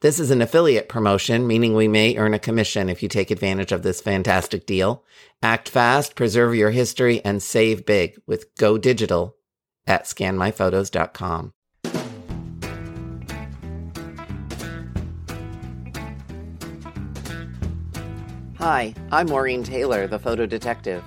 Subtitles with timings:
[0.00, 3.72] This is an affiliate promotion, meaning we may earn a commission if you take advantage
[3.72, 5.02] of this fantastic deal.
[5.42, 9.34] Act fast, preserve your history, and save big with Go Digital
[9.88, 11.52] at scanmyphotos.com.
[18.58, 21.02] Hi, I'm Maureen Taylor, the photo detective.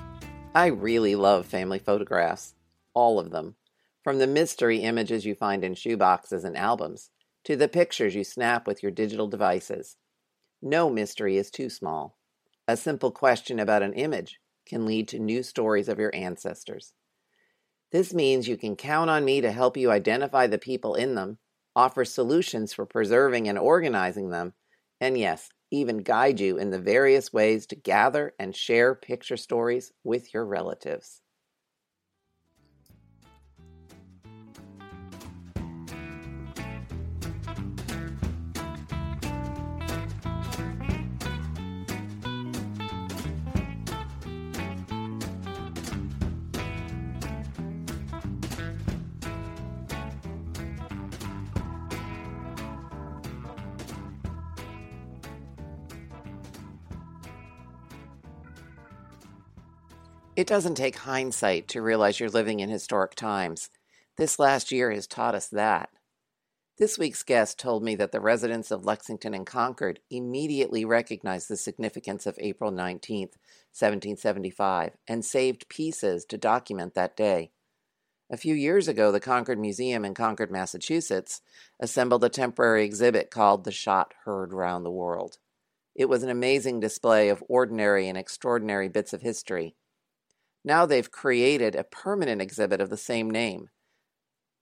[0.54, 2.56] I really love family photographs,
[2.94, 3.56] all of them,
[4.04, 7.10] from the mystery images you find in shoeboxes and albums
[7.46, 9.98] to the pictures you snap with your digital devices.
[10.62, 12.18] No mystery is too small.
[12.68, 16.94] A simple question about an image can lead to new stories of your ancestors.
[17.92, 21.40] This means you can count on me to help you identify the people in them,
[21.76, 24.56] offer solutions for preserving and organizing them,
[25.00, 29.94] and yes, even guide you in the various ways to gather and share picture stories
[30.04, 31.21] with your relatives.
[60.42, 63.70] It doesn't take hindsight to realize you're living in historic times.
[64.18, 65.92] This last year has taught us that.
[66.80, 71.58] This week's guest told me that the residents of Lexington and Concord immediately recognized the
[71.58, 77.52] significance of April 19, 1775, and saved pieces to document that day.
[78.32, 81.42] A few years ago, the Concord Museum in Concord, Massachusetts,
[81.80, 85.38] assembled a temporary exhibit called The Shot Heard Round the World.
[85.94, 89.76] It was an amazing display of ordinary and extraordinary bits of history.
[90.64, 93.70] Now they've created a permanent exhibit of the same name.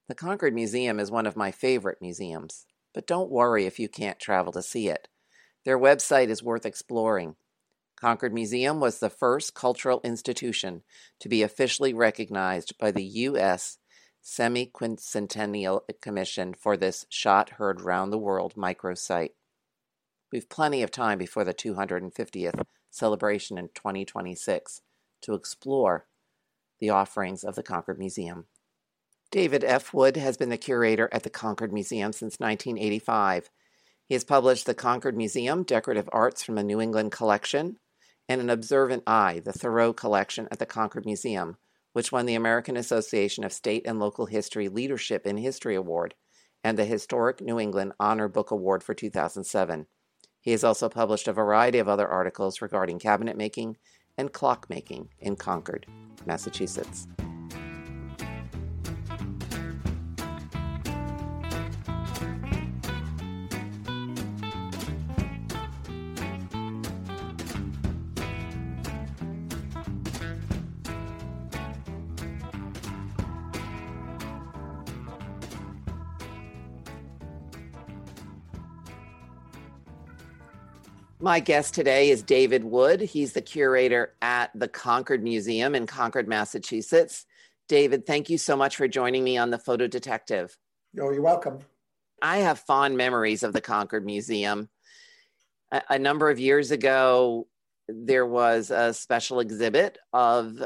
[0.08, 4.20] The Concord Museum is one of my favorite museums, but don't worry if you can't
[4.20, 5.08] travel to see it.
[5.66, 7.36] Their website is worth exploring.
[8.00, 10.84] Concord Museum was the first cultural institution
[11.20, 13.78] to be officially recognized by the U.S.
[14.22, 19.32] Semi-Quincentennial Commission for this shot heard round the world microsite.
[20.32, 24.82] We've plenty of time before the 250th celebration in 2026
[25.22, 26.06] to explore
[26.80, 28.46] the offerings of the Concord Museum.
[29.32, 29.94] David F.
[29.94, 33.50] Wood has been the curator at the Concord Museum since 1985.
[34.08, 37.78] He has published The Concord Museum Decorative Arts from a New England Collection
[38.28, 41.58] and An Observant Eye, the Thoreau Collection at the Concord Museum,
[41.94, 46.16] which won the American Association of State and Local History Leadership in History Award
[46.64, 49.86] and the Historic New England Honor Book Award for 2007.
[50.42, 53.78] He has also published a variety of other articles regarding cabinet making
[54.20, 55.86] and clockmaking in Concord,
[56.26, 57.08] Massachusetts.
[81.22, 83.02] My guest today is David Wood.
[83.02, 87.26] He's the curator at the Concord Museum in Concord, Massachusetts.
[87.68, 90.58] David, thank you so much for joining me on the Photo Detective.
[90.98, 91.60] Oh, you're welcome.
[92.22, 94.70] I have fond memories of the Concord Museum.
[95.74, 97.48] A, a number of years ago,
[97.90, 100.64] there was a special exhibit of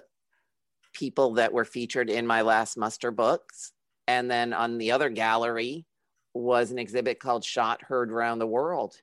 [0.93, 3.71] people that were featured in my last muster books.
[4.07, 5.87] And then on the other gallery
[6.35, 9.01] was an exhibit called Shot Heard Around the World.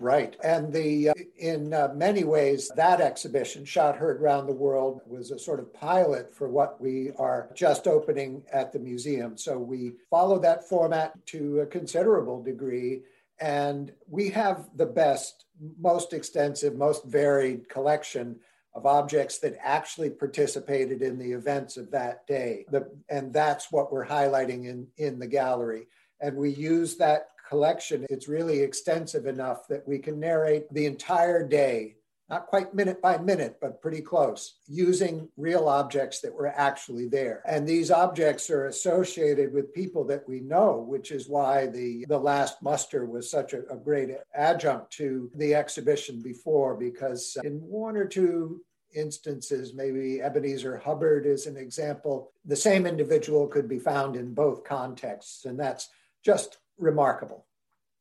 [0.00, 0.36] Right.
[0.44, 5.30] And the uh, in uh, many ways, that exhibition, Shot Heard Round the World, was
[5.30, 9.36] a sort of pilot for what we are just opening at the museum.
[9.36, 13.02] So we follow that format to a considerable degree.
[13.40, 15.46] And we have the best,
[15.80, 18.36] most extensive, most varied collection
[18.74, 22.66] of objects that actually participated in the events of that day.
[22.70, 25.88] The, and that's what we're highlighting in, in the gallery.
[26.20, 31.46] And we use that collection, it's really extensive enough that we can narrate the entire
[31.46, 31.96] day,
[32.28, 37.42] not quite minute by minute, but pretty close, using real objects that were actually there.
[37.46, 42.18] And these objects are associated with people that we know, which is why the, the
[42.18, 47.96] last muster was such a, a great adjunct to the exhibition before, because in one
[47.96, 48.60] or two
[48.94, 54.64] instances, maybe Ebenezer Hubbard is an example, the same individual could be found in both
[54.64, 55.44] contexts.
[55.46, 55.88] And that's
[56.24, 57.44] just remarkable.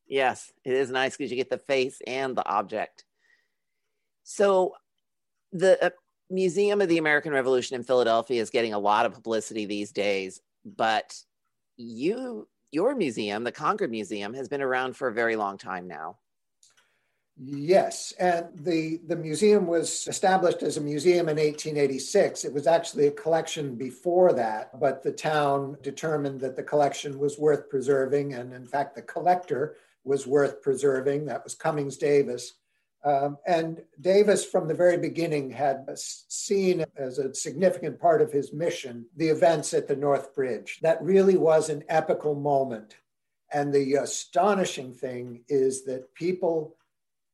[0.08, 3.04] Yes, it is nice because you get the face and the object.
[4.24, 4.74] So,
[5.52, 5.90] the uh,
[6.30, 10.42] Museum of the American Revolution in Philadelphia is getting a lot of publicity these days,
[10.66, 11.16] but
[11.78, 16.18] you, your museum, the Concord Museum, has been around for a very long time now.
[17.40, 22.44] Yes, and the, the museum was established as a museum in 1886.
[22.44, 27.38] It was actually a collection before that, but the town determined that the collection was
[27.38, 28.34] worth preserving.
[28.34, 31.26] And in fact, the collector was worth preserving.
[31.26, 32.54] That was Cummings Davis.
[33.06, 38.52] Um, and Davis, from the very beginning, had seen as a significant part of his
[38.52, 40.80] mission the events at the North Bridge.
[40.82, 42.96] That really was an epical moment.
[43.54, 46.77] And the astonishing thing is that people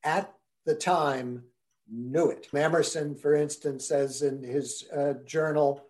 [0.03, 0.33] at
[0.65, 1.43] the time
[1.91, 2.47] knew it.
[2.55, 5.85] Emerson, for instance, says in his uh, journal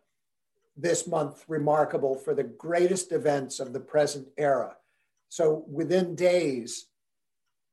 [0.75, 4.75] this month remarkable for the greatest events of the present era.
[5.29, 6.87] So within days,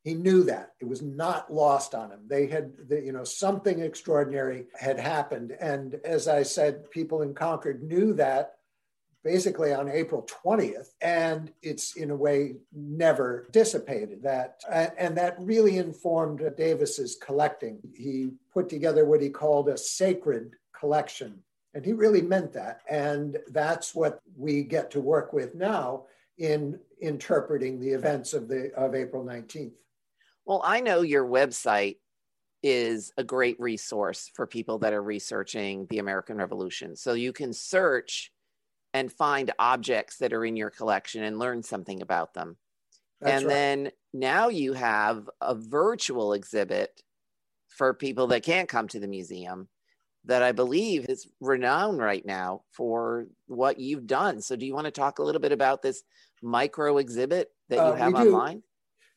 [0.02, 2.20] he knew that it was not lost on him.
[2.26, 5.56] They had, the, you know, something extraordinary had happened.
[5.60, 8.54] And as I said, people in Concord knew that
[9.22, 14.22] basically on April 20th, and it's in a way never dissipated.
[14.22, 17.78] That and that really informed Davis's collecting.
[17.94, 21.42] He put together what he called a sacred collection,
[21.74, 22.80] and he really meant that.
[22.88, 26.04] And that's what we get to work with now
[26.38, 29.72] in interpreting the events of the of April 19th.
[30.46, 31.98] Well, I know your website
[32.62, 36.94] is a great resource for people that are researching the American Revolution.
[36.96, 38.32] So you can search
[38.92, 42.56] and find objects that are in your collection and learn something about them.
[43.20, 43.54] That's and right.
[43.54, 47.02] then now you have a virtual exhibit
[47.68, 49.68] for people that can't come to the museum
[50.24, 54.40] that I believe is renowned right now for what you've done.
[54.42, 56.02] So, do you want to talk a little bit about this
[56.42, 58.62] micro exhibit that you uh, have online?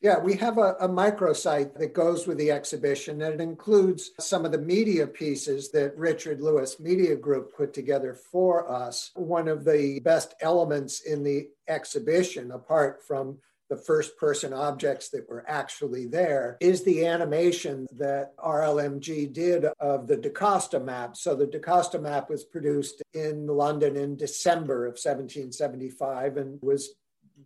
[0.00, 4.44] Yeah, we have a, a microsite that goes with the exhibition, and it includes some
[4.44, 9.10] of the media pieces that Richard Lewis Media Group put together for us.
[9.14, 13.38] One of the best elements in the exhibition, apart from
[13.70, 20.06] the first person objects that were actually there is the animation that RLMG did of
[20.06, 21.16] the DaCosta map.
[21.16, 26.90] So the DaCosta map was produced in London in December of 1775 and was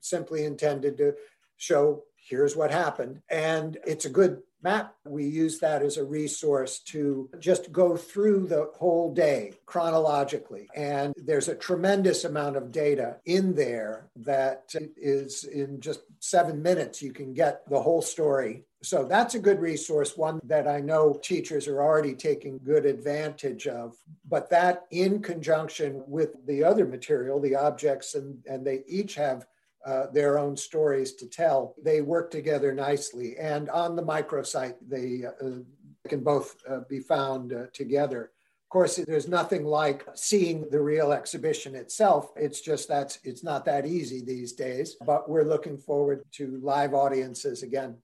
[0.00, 1.14] simply intended to
[1.56, 3.20] show here's what happened.
[3.30, 4.94] And it's a good map.
[5.04, 10.68] We use that as a resource to just go through the whole day chronologically.
[10.74, 17.00] And there's a tremendous amount of data in there that is in just seven minutes,
[17.00, 18.64] you can get the whole story.
[18.82, 23.66] So that's a good resource, one that I know teachers are already taking good advantage
[23.66, 23.96] of.
[24.28, 29.46] But that in conjunction with the other material, the objects, and, and they each have
[29.88, 31.74] uh, their own stories to tell.
[31.82, 33.38] They work together nicely.
[33.38, 35.60] And on the microsite, they uh,
[36.06, 38.24] can both uh, be found uh, together.
[38.24, 42.32] Of course, there's nothing like seeing the real exhibition itself.
[42.36, 46.92] It's just that's it's not that easy these days, but we're looking forward to live
[46.92, 47.96] audiences again.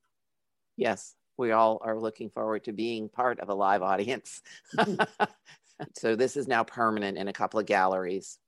[0.79, 4.41] Yes, we all are looking forward to being part of a live audience.
[5.99, 8.39] so this is now permanent in a couple of galleries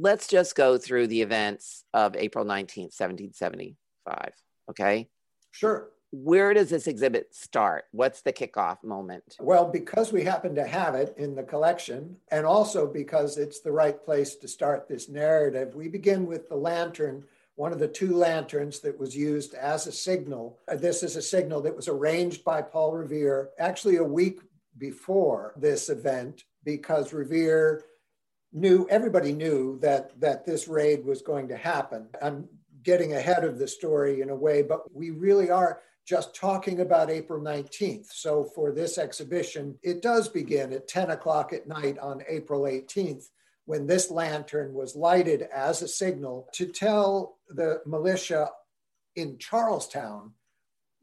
[0.00, 4.32] let's just go through the events of April 19th, 1775.
[4.70, 5.08] Okay.
[5.50, 5.88] Sure.
[6.10, 7.84] Where does this exhibit start?
[7.90, 9.36] What's the kickoff moment?
[9.40, 13.72] Well, because we happen to have it in the collection, and also because it's the
[13.72, 17.24] right place to start this narrative, we begin with the lantern,
[17.56, 20.58] one of the two lanterns that was used as a signal.
[20.66, 24.40] Uh, this is a signal that was arranged by Paul Revere actually a week
[24.78, 27.82] before this event because Revere
[28.52, 32.08] knew everybody knew that that this raid was going to happen.
[32.22, 32.48] I'm
[32.82, 37.10] getting ahead of the story in a way, but we really are just talking about
[37.10, 38.06] April 19th.
[38.10, 43.26] So for this exhibition, it does begin at 10 o'clock at night on April 18th
[43.66, 48.48] when this lantern was lighted as a signal to tell the militia
[49.14, 50.32] in Charlestown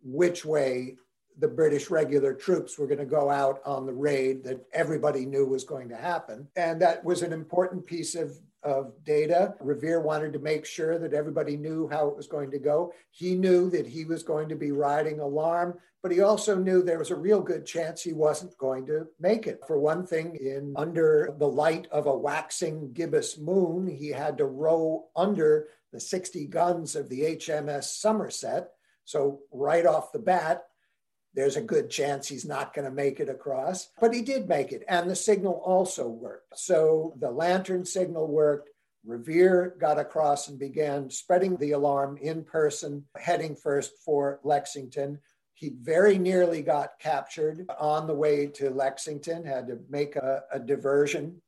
[0.03, 0.95] which way
[1.37, 5.45] the British regular troops were going to go out on the raid that everybody knew
[5.45, 6.47] was going to happen.
[6.55, 9.55] And that was an important piece of, of data.
[9.59, 12.93] Revere wanted to make sure that everybody knew how it was going to go.
[13.11, 16.99] He knew that he was going to be riding alarm, but he also knew there
[16.99, 19.59] was a real good chance he wasn't going to make it.
[19.67, 24.45] For one thing, in under the light of a waxing gibbous moon, he had to
[24.45, 28.69] row under the 60 guns of the HMS Somerset.
[29.05, 30.63] So right off the bat,
[31.35, 33.89] there's a good chance he's not going to make it across.
[33.99, 36.57] But he did make it, and the signal also worked.
[36.57, 38.69] So the lantern signal worked.
[39.05, 45.19] Revere got across and began spreading the alarm in person, heading first for Lexington.
[45.53, 50.59] He very nearly got captured on the way to Lexington, had to make a, a
[50.59, 51.41] diversion.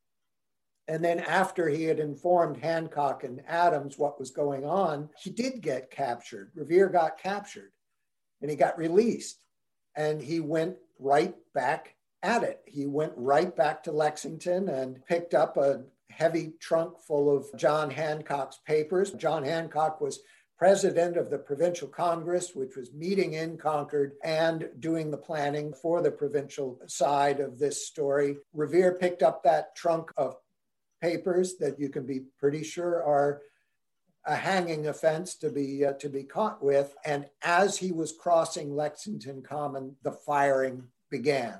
[0.87, 5.61] And then, after he had informed Hancock and Adams what was going on, he did
[5.61, 6.51] get captured.
[6.55, 7.71] Revere got captured
[8.41, 9.39] and he got released.
[9.97, 12.61] And he went right back at it.
[12.65, 17.89] He went right back to Lexington and picked up a heavy trunk full of John
[17.89, 19.11] Hancock's papers.
[19.11, 20.21] John Hancock was
[20.57, 26.01] president of the Provincial Congress, which was meeting in Concord and doing the planning for
[26.01, 28.37] the provincial side of this story.
[28.53, 30.35] Revere picked up that trunk of
[31.01, 33.41] papers that you can be pretty sure are
[34.27, 38.75] a hanging offense to be uh, to be caught with and as he was crossing
[38.75, 41.59] Lexington Common the firing began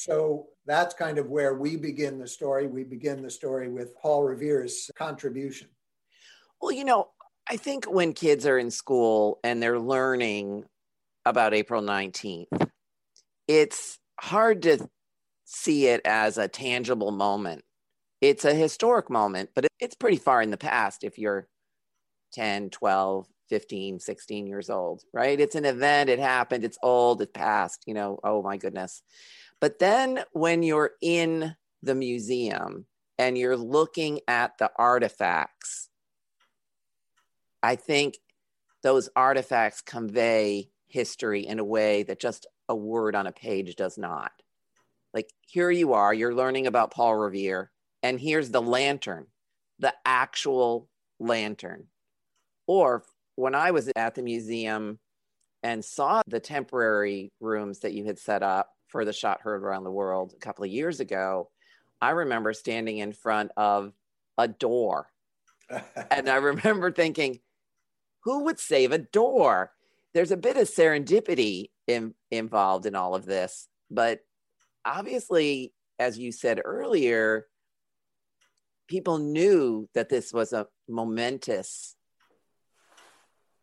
[0.00, 2.66] so that's kind of where we begin the story.
[2.66, 5.68] We begin the story with Paul Revere's contribution.
[6.60, 7.08] Well, you know,
[7.48, 10.64] I think when kids are in school and they're learning
[11.26, 12.70] about April 19th,
[13.48, 14.88] it's hard to
[15.44, 17.62] see it as a tangible moment.
[18.20, 21.46] It's a historic moment, but it's pretty far in the past if you're
[22.32, 25.38] 10, 12, 15, 16 years old, right?
[25.38, 29.02] It's an event, it happened, it's old, it's past, you know, oh my goodness.
[29.60, 32.86] But then when you're in the museum
[33.18, 35.88] and you're looking at the artifacts,
[37.62, 38.18] I think
[38.82, 43.98] those artifacts convey history in a way that just a word on a page does
[43.98, 44.32] not.
[45.12, 47.70] Like here you are, you're learning about Paul Revere,
[48.02, 49.26] and here's the lantern,
[49.78, 51.88] the actual lantern.
[52.70, 53.02] Or
[53.34, 55.00] when I was at the museum
[55.64, 59.82] and saw the temporary rooms that you had set up, for the shot heard around
[59.82, 61.50] the world a couple of years ago,
[62.00, 63.92] I remember standing in front of
[64.38, 65.08] a door.
[66.12, 67.40] and I remember thinking,
[68.20, 69.72] who would save a door?
[70.14, 73.66] There's a bit of serendipity in, involved in all of this.
[73.90, 74.20] But
[74.84, 77.48] obviously, as you said earlier,
[78.86, 81.96] people knew that this was a momentous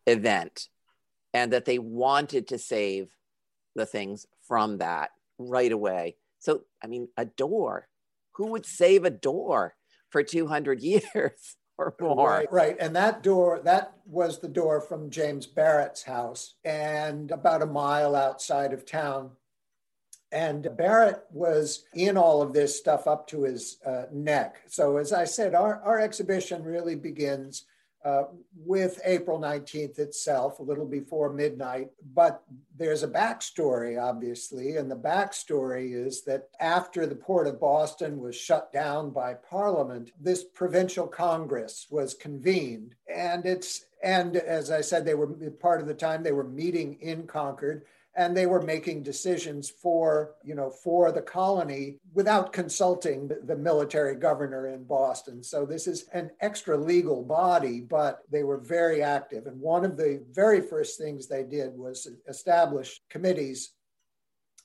[0.07, 0.69] event
[1.33, 3.09] and that they wanted to save
[3.75, 6.15] the things from that right away.
[6.39, 7.87] So, I mean, a door.
[8.35, 9.75] Who would save a door
[10.09, 12.29] for 200 years or more?
[12.29, 12.77] Right, right.
[12.79, 18.15] And that door, that was the door from James Barrett's house and about a mile
[18.15, 19.31] outside of town.
[20.31, 24.57] And Barrett was in all of this stuff up to his uh, neck.
[24.67, 27.63] So, as I said, our, our exhibition really begins
[28.05, 28.23] uh,
[28.55, 31.89] with April 19th itself, a little before midnight.
[32.13, 32.43] But
[32.77, 38.35] there's a backstory, obviously, and the backstory is that after the Port of Boston was
[38.35, 42.95] shut down by Parliament, this provincial Congress was convened.
[43.13, 45.27] And it's and as I said, they were
[45.59, 47.83] part of the time they were meeting in Concord
[48.17, 54.15] and they were making decisions for you know for the colony without consulting the military
[54.15, 59.45] governor in boston so this is an extra legal body but they were very active
[59.45, 63.73] and one of the very first things they did was establish committees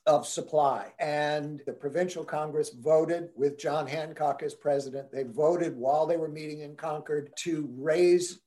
[0.06, 0.92] of supply.
[0.98, 5.12] And the provincial Congress voted with John Hancock as president.
[5.12, 8.40] They voted while they were meeting in Concord to raise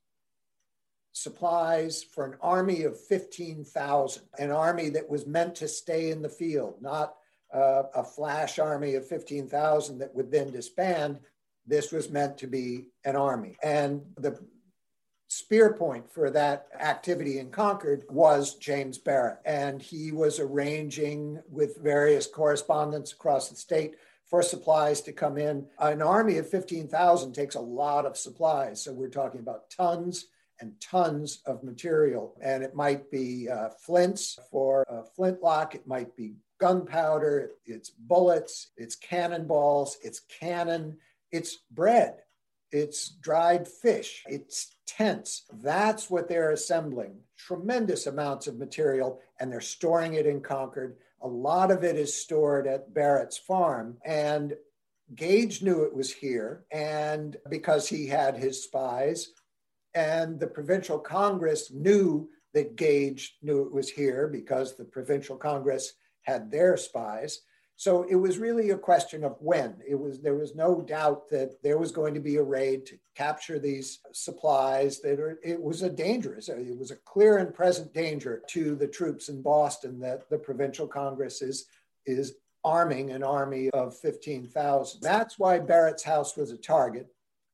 [1.16, 6.30] supplies for an army of 15,000, an army that was meant to stay in the
[6.30, 7.16] field, not
[7.54, 11.22] uh, a flash army of 15,000 that would then disband.
[11.66, 13.56] This was meant to be an army.
[13.64, 14.38] And the
[15.30, 19.40] spear point for that activity in Concord was James Barrett.
[19.46, 23.96] And he was arranging with various correspondents across the state
[24.26, 25.66] for supplies to come in.
[25.80, 28.84] An army of 15,000 takes a lot of supplies.
[28.84, 30.26] So we're talking about tons
[30.60, 32.36] and tons of material.
[32.42, 38.72] And it might be uh, flints for a flintlock, it might be gunpowder, it's bullets,
[38.78, 40.98] it's cannonballs, it's cannon,
[41.32, 42.16] it's bread,
[42.72, 45.44] it's dried fish, it's tents.
[45.62, 47.18] That's what they're assembling.
[47.38, 50.98] Tremendous amounts of material, and they're storing it in Concord.
[51.22, 53.98] A lot of it is stored at Barrett's farm.
[54.06, 54.54] And
[55.14, 59.30] Gage knew it was here, and because he had his spies,
[59.96, 65.94] and the provincial Congress knew that Gage knew it was here because the provincial Congress
[66.24, 67.42] had their spies.
[67.78, 69.76] So it was really a question of when.
[69.86, 72.98] It was there was no doubt that there was going to be a raid to
[73.16, 75.02] capture these supplies.
[75.02, 76.48] That are, it was a dangerous.
[76.48, 80.88] It was a clear and present danger to the troops in Boston that the provincial
[80.88, 81.66] Congress is
[82.06, 85.02] is arming an army of 15,000.
[85.02, 87.08] That's why Barrett's house was a target.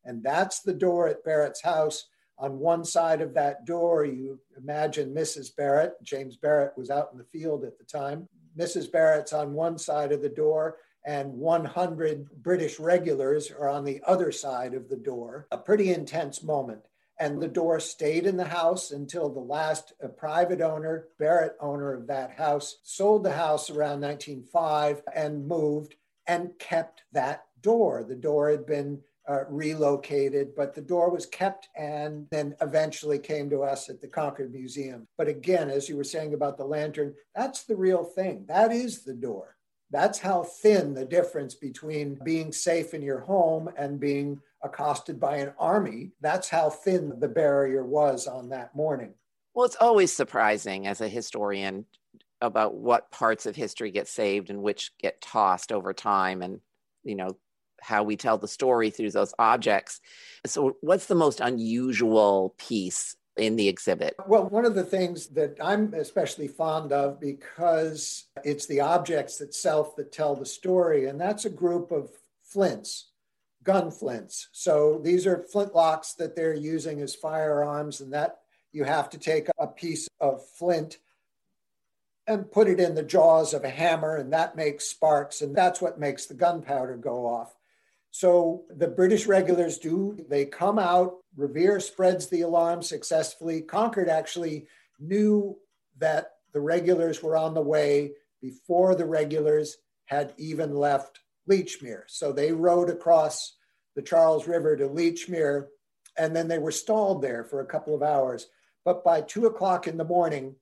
[0.05, 2.05] And that's the door at Barrett's house.
[2.41, 5.55] On one side of that door, you imagine Mrs.
[5.55, 5.93] Barrett.
[6.01, 8.27] James Barrett was out in the field at the time.
[8.57, 8.91] Mrs.
[8.91, 14.31] Barrett's on one side of the door, and 100 British regulars are on the other
[14.31, 15.47] side of the door.
[15.51, 16.81] A pretty intense moment.
[17.19, 21.93] And the door stayed in the house until the last uh, private owner, Barrett owner
[21.93, 25.93] of that house, sold the house around 1905 and moved
[26.25, 28.03] and kept that door.
[28.03, 33.49] The door had been uh, relocated, but the door was kept and then eventually came
[33.49, 35.07] to us at the Concord Museum.
[35.17, 38.45] But again, as you were saying about the lantern, that's the real thing.
[38.47, 39.55] That is the door.
[39.91, 45.37] That's how thin the difference between being safe in your home and being accosted by
[45.37, 46.11] an army.
[46.21, 49.13] That's how thin the barrier was on that morning.
[49.53, 51.85] Well, it's always surprising as a historian
[52.39, 56.59] about what parts of history get saved and which get tossed over time and
[57.03, 57.37] you know
[57.81, 59.99] how we tell the story through those objects.
[60.45, 64.15] So, what's the most unusual piece in the exhibit?
[64.27, 69.95] Well, one of the things that I'm especially fond of because it's the objects itself
[69.97, 72.09] that tell the story, and that's a group of
[72.43, 73.09] flints,
[73.63, 74.49] gun flints.
[74.51, 78.39] So, these are flintlocks that they're using as firearms, and that
[78.71, 80.99] you have to take a piece of flint
[82.27, 85.81] and put it in the jaws of a hammer, and that makes sparks, and that's
[85.81, 87.55] what makes the gunpowder go off.
[88.11, 93.61] So the British regulars do, they come out, Revere spreads the alarm successfully.
[93.61, 94.67] Concord actually
[94.99, 95.57] knew
[95.97, 102.03] that the regulars were on the way before the regulars had even left Lechmere.
[102.07, 103.55] So they rode across
[103.95, 105.67] the Charles River to Lechmere,
[106.17, 108.47] and then they were stalled there for a couple of hours.
[108.83, 110.55] But by two o'clock in the morning,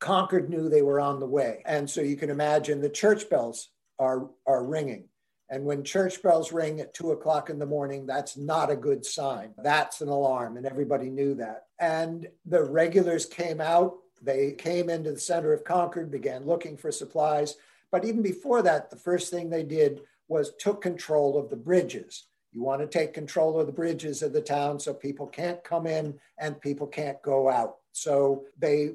[0.00, 1.62] Concord knew they were on the way.
[1.66, 5.08] And so you can imagine the church bells are, are ringing.
[5.48, 9.06] And when church bells ring at two o'clock in the morning, that's not a good
[9.06, 9.54] sign.
[9.62, 11.66] That's an alarm, and everybody knew that.
[11.78, 13.94] And the regulars came out.
[14.20, 17.56] They came into the center of Concord, began looking for supplies.
[17.92, 22.24] But even before that, the first thing they did was took control of the bridges.
[22.52, 25.86] You want to take control of the bridges of the town so people can't come
[25.86, 27.76] in and people can't go out.
[27.92, 28.92] So they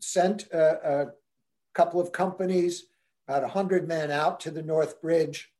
[0.00, 1.12] sent a, a
[1.74, 2.86] couple of companies,
[3.28, 5.51] about 100 men out to the North Bridge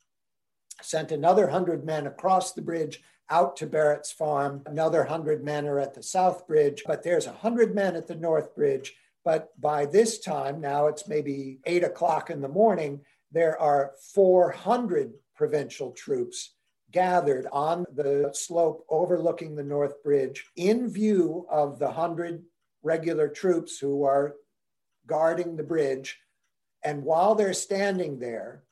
[0.81, 4.63] sent another 100 men across the bridge out to Barrett's farm.
[4.67, 8.55] Another 100 men are at the South Bridge, but there's 100 men at the North
[8.55, 8.95] Bridge.
[9.25, 15.15] But by this time, now it's maybe eight o'clock in the morning, there are 400
[15.35, 16.55] provincial troops
[16.91, 22.45] gathered on the slope overlooking the North Bridge in view of the 100
[22.83, 24.35] regular troops who are
[25.07, 26.19] guarding the bridge.
[26.85, 28.65] And while they're standing there,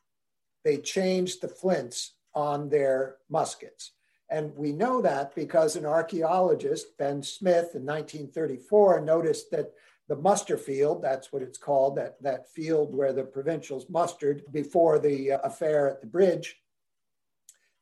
[0.65, 3.93] they changed the flints on their muskets.
[4.31, 9.73] And we know that because an archaeologist, Ben Smith, in 1934, noticed that
[10.09, 14.99] the muster field, that's what it's called, that, that field where the provincials mustered before
[14.99, 16.57] the uh, affair at the bridge,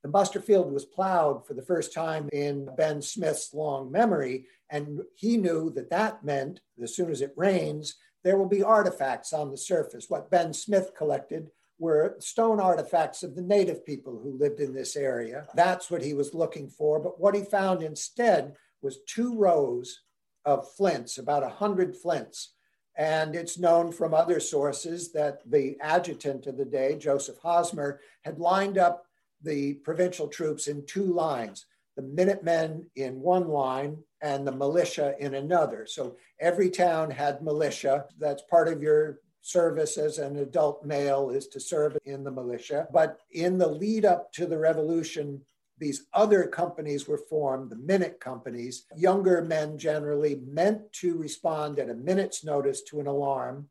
[0.03, 4.47] the muster field was plowed for the first time in Ben Smith's long memory.
[4.71, 9.33] And he knew that that meant as soon as it rains, there will be artifacts
[9.33, 10.07] on the surface.
[10.09, 14.97] What Ben Smith collected were stone artifacts of the native people who lived in this
[14.97, 15.47] area.
[15.55, 17.01] That's what he was looking for.
[17.01, 20.01] But what he found instead was two rows
[20.45, 22.55] of flints, about 100 flints.
[22.97, 28.41] And it's known from other sources that the adjutant of the day, Joseph Hosmer, had
[28.41, 29.05] lined up
[29.43, 31.67] the provincial troops in two lines
[31.99, 35.85] the Minutemen in one line and the militia in another.
[35.85, 38.05] So every town had militia.
[38.21, 42.87] That's part of your service as an adult male is to serve in the militia.
[42.93, 45.41] But in the lead up to the revolution,
[45.79, 48.85] these other companies were formed, the minute companies.
[48.97, 53.69] Younger men generally meant to respond at a minute's notice to an alarm.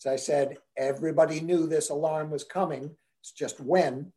[0.00, 2.94] As I said, everybody knew this alarm was coming.
[3.20, 4.12] It's just when.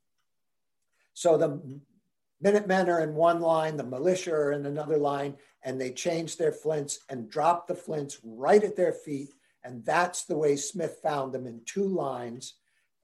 [1.13, 1.60] So the
[2.41, 6.54] Minutemen are in one line, the militia are in another line, and they changed their
[6.54, 11.34] flints and dropped the flints right at their feet and that's the way Smith found
[11.34, 12.56] them in two lines.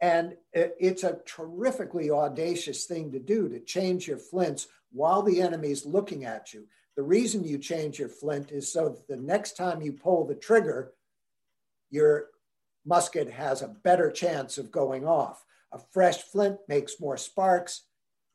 [0.02, 5.72] And it's a terrifically audacious thing to do to change your flints while the enemy
[5.72, 6.68] is looking at you.
[6.96, 10.36] The reason you change your flint is so that the next time you pull the
[10.36, 10.94] trigger,
[11.90, 12.28] your
[12.86, 15.44] musket has a better chance of going off.
[15.72, 17.84] a fresh flint makes more sparks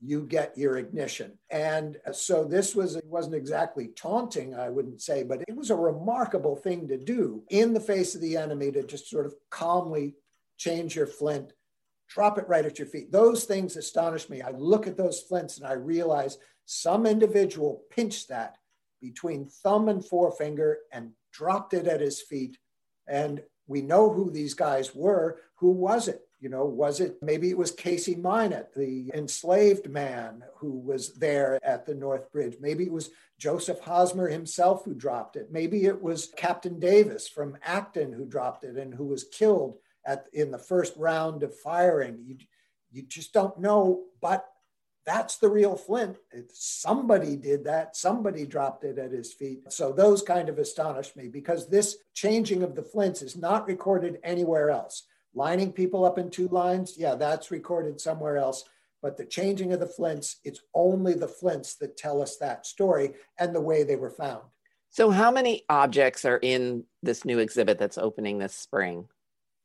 [0.03, 1.39] you get your ignition.
[1.51, 5.77] And so this was it wasn't exactly taunting, I wouldn't say, but it was a
[5.77, 10.15] remarkable thing to do in the face of the enemy to just sort of calmly
[10.57, 11.53] change your flint,
[12.09, 13.13] drop it right at your feet.
[13.13, 14.41] Those things astonish me.
[14.41, 18.57] I look at those flints and I realize some individual pinched that
[19.03, 22.57] between thumb and forefinger and dropped it at his feet.
[23.07, 25.39] And we know who these guys were.
[25.57, 26.23] Who was it?
[26.41, 31.59] You know, was it maybe it was Casey Minot, the enslaved man who was there
[31.63, 32.57] at the North Bridge?
[32.61, 35.53] Maybe it was Joseph Hosmer himself who dropped it.
[35.53, 39.77] Maybe it was Captain Davis from Acton who dropped it and who was killed
[40.07, 42.25] at in the first round of firing.
[42.25, 42.37] You,
[42.91, 44.47] you just don't know, but
[45.07, 46.17] that's the real Flint.
[46.53, 47.97] somebody did that.
[47.97, 49.61] Somebody dropped it at his feet.
[49.73, 54.19] So those kind of astonish me because this changing of the flints is not recorded
[54.23, 55.05] anywhere else.
[55.35, 58.65] Lining people up in two lines, yeah, that's recorded somewhere else.
[59.03, 63.15] But the changing of the flints, it's only the flints that tell us that story
[63.39, 64.43] and the way they were found.
[64.91, 69.09] So, how many objects are in this new exhibit that's opening this spring?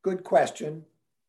[0.04, 0.86] Good question.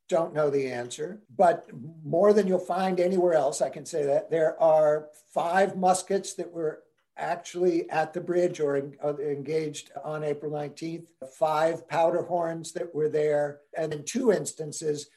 [0.08, 1.68] Don't know the answer, but
[2.04, 4.30] more than you'll find anywhere else, I can say that.
[4.30, 6.82] There are five muskets that were
[7.16, 11.06] actually at the bridge or uh, engaged on April 19th,
[11.38, 15.08] five powder horns that were there, and in two instances,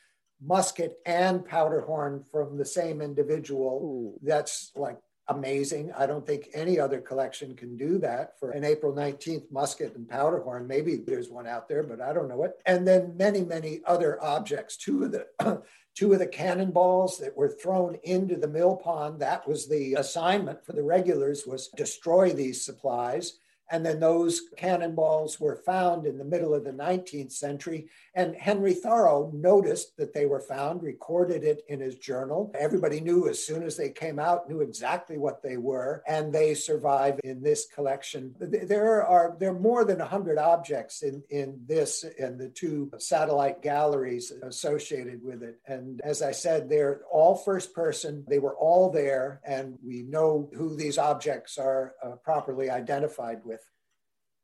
[0.42, 3.82] musket and powder horn from the same individual.
[3.84, 4.20] Ooh.
[4.24, 4.98] That's like
[5.30, 5.92] amazing.
[5.98, 10.10] I don't think any other collection can do that for an April 19th musket and
[10.10, 10.68] powder horn.
[10.68, 12.60] Maybe there's one out there, but I don't know it.
[12.66, 14.76] And then many, many other objects.
[14.76, 15.28] Two of the
[15.96, 20.66] two of the cannonballs that were thrown into the mill pond that was the assignment
[20.66, 23.40] for the regulars was destroy these supplies
[23.72, 27.88] and then those cannonballs were found in the middle of the 19th century.
[28.16, 32.52] And Henry Thoreau noticed that they were found, recorded it in his journal.
[32.58, 36.54] Everybody knew as soon as they came out, knew exactly what they were, and they
[36.54, 38.36] survive in this collection.
[38.40, 43.62] There are there are more than 100 objects in, in this and the two satellite
[43.62, 45.60] galleries associated with it.
[45.68, 48.26] And as I said, they're all first person.
[48.28, 53.59] They were all there, and we know who these objects are uh, properly identified with.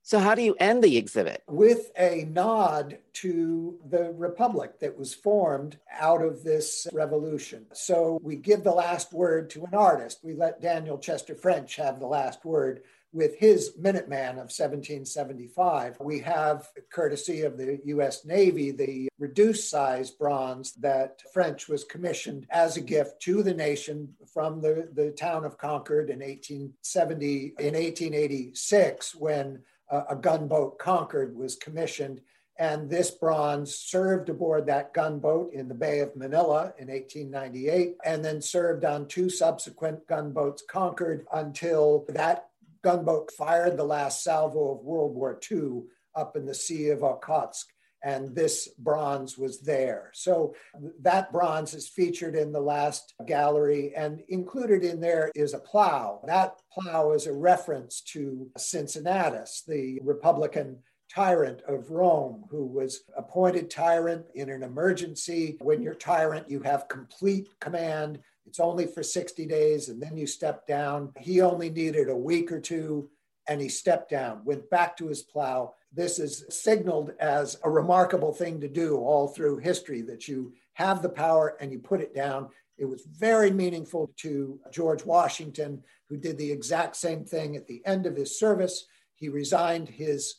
[0.08, 1.42] So, how do you end the exhibit?
[1.48, 7.66] With a nod to the republic that was formed out of this revolution.
[7.74, 10.20] So, we give the last word to an artist.
[10.22, 15.98] We let Daniel Chester French have the last word with his Minuteman of 1775.
[16.00, 22.46] We have, courtesy of the US Navy, the reduced size bronze that French was commissioned
[22.52, 27.74] as a gift to the nation from the, the town of Concord in 1870, in
[27.74, 32.22] 1886, when a gunboat Concord was commissioned.
[32.58, 38.24] And this bronze served aboard that gunboat in the Bay of Manila in 1898, and
[38.24, 42.48] then served on two subsequent gunboats Concord until that
[42.82, 45.82] gunboat fired the last salvo of World War II
[46.16, 47.66] up in the Sea of Okhotsk
[48.06, 50.12] and this bronze was there.
[50.14, 50.56] So
[51.02, 56.22] that bronze is featured in the last gallery, and included in there is a plow.
[56.28, 60.78] That plow is a reference to Cincinnatus, the Republican
[61.14, 65.58] tyrant of Rome, who was appointed tyrant in an emergency.
[65.60, 68.20] When you're tyrant, you have complete command.
[68.46, 71.12] It's only for 60 days, and then you step down.
[71.20, 73.10] He only needed a week or two,
[73.48, 78.34] and he stepped down, went back to his plow, this is signaled as a remarkable
[78.34, 82.14] thing to do all through history that you have the power and you put it
[82.14, 82.50] down.
[82.78, 87.82] It was very meaningful to George Washington, who did the exact same thing at the
[87.86, 88.88] end of his service.
[89.14, 90.36] He resigned his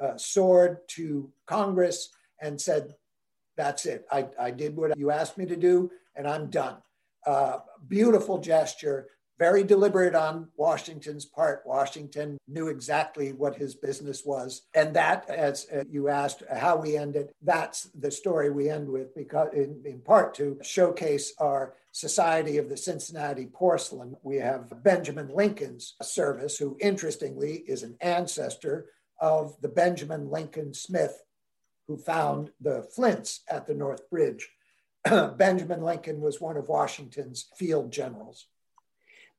[0.00, 2.94] uh, sword to Congress and said,
[3.56, 4.06] That's it.
[4.10, 6.76] I, I did what you asked me to do, and I'm done.
[7.24, 9.08] Uh, beautiful gesture
[9.38, 11.62] very deliberate on Washington's part.
[11.66, 14.62] Washington knew exactly what his business was.
[14.74, 19.14] And that, as uh, you asked how we ended, that's the story we end with,
[19.14, 24.16] because in, in part to showcase our Society of the Cincinnati Porcelain.
[24.22, 31.22] We have Benjamin Lincoln's service, who interestingly is an ancestor of the Benjamin Lincoln Smith
[31.88, 34.48] who found the flints at the North Bridge.
[35.36, 38.46] Benjamin Lincoln was one of Washington's field generals.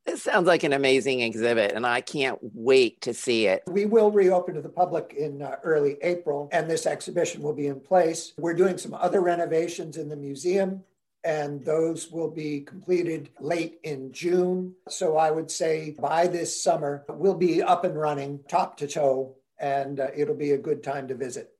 [0.07, 3.63] This sounds like an amazing exhibit, and I can't wait to see it.
[3.67, 7.67] We will reopen to the public in uh, early April, and this exhibition will be
[7.67, 8.31] in place.
[8.37, 10.81] We're doing some other renovations in the museum,
[11.25, 14.73] and those will be completed late in June.
[14.87, 19.35] So I would say by this summer, we'll be up and running top to toe,
[19.59, 21.51] and uh, it'll be a good time to visit.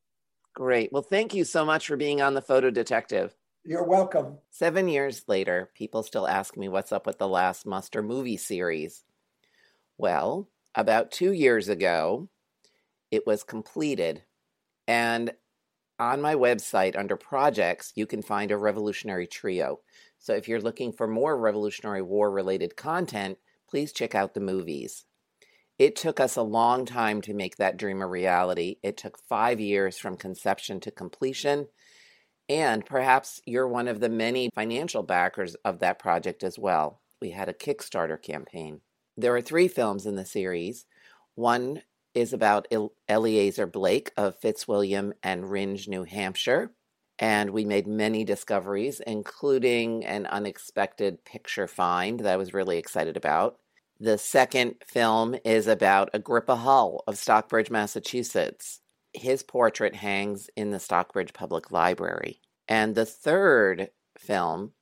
[0.55, 0.93] Great.
[0.93, 3.35] Well, thank you so much for being on the Photo Detective.
[3.69, 4.37] You're welcome.
[4.49, 9.03] Seven years later, people still ask me what's up with the last Muster movie series.
[9.97, 12.29] Well, about two years ago,
[13.11, 14.23] it was completed.
[14.87, 15.33] And
[15.99, 19.81] on my website, under projects, you can find a Revolutionary Trio.
[20.17, 23.37] So if you're looking for more Revolutionary War related content,
[23.69, 25.03] please check out the movies.
[25.77, 28.77] It took us a long time to make that dream a reality.
[28.81, 31.67] It took five years from conception to completion.
[32.49, 37.01] And perhaps you're one of the many financial backers of that project as well.
[37.21, 38.81] We had a Kickstarter campaign.
[39.17, 40.85] There are three films in the series.
[41.35, 41.81] One
[42.13, 42.67] is about
[43.07, 46.71] Eleazar Blake of Fitzwilliam and Rindge, New Hampshire.
[47.19, 53.17] And we made many discoveries, including an unexpected picture find that I was really excited
[53.17, 53.57] about.
[53.99, 58.81] The second film is about Agrippa Hull of Stockbridge, Massachusetts.
[59.17, 62.39] His portrait hangs in the Stockbridge Public Library.
[62.67, 64.73] And the third film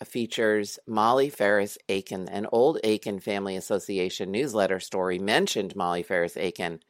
[0.00, 2.28] uh, features Molly Ferris Aiken.
[2.28, 6.80] An old Aiken Family Association newsletter story mentioned Molly Ferris Aiken.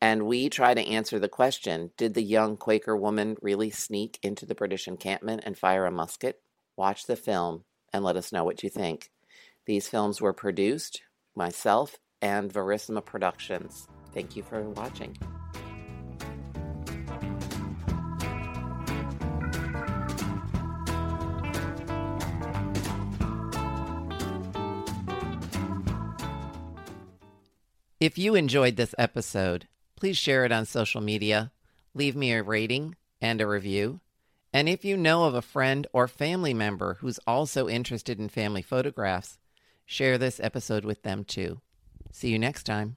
[0.00, 4.46] And we try to answer the question Did the young Quaker woman really sneak into
[4.46, 6.40] the British encampment and fire a musket?
[6.76, 9.10] Watch the film and let us know what you think.
[9.66, 11.02] These films were produced
[11.34, 13.88] myself and Verisma Productions.
[14.14, 15.16] Thank you for watching.
[28.00, 31.52] If you enjoyed this episode, please share it on social media,
[31.92, 34.00] leave me a rating and a review.
[34.54, 38.62] And if you know of a friend or family member who's also interested in family
[38.62, 39.38] photographs,
[39.84, 41.60] share this episode with them too.
[42.10, 42.96] See you next time.